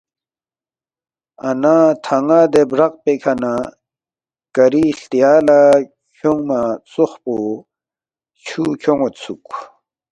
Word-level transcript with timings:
اَنا 1.49 1.77
تھن٘ا 2.03 2.41
دے 2.53 2.61
برَق 2.69 2.93
پیکھہ 3.03 3.33
نہ 3.41 3.53
کری 4.55 4.85
ہلتیا 4.97 5.33
لہ 5.45 5.59
کھیونگما 6.15 6.61
ژوخ 6.91 7.11
پو 7.23 7.35
چُھو 8.45 8.61
کھیون٘یدسُوک 8.81 9.45